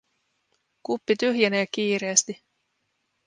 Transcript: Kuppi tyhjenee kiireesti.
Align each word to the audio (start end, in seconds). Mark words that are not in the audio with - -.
Kuppi 0.85 1.13
tyhjenee 1.19 1.65
kiireesti. 1.75 2.33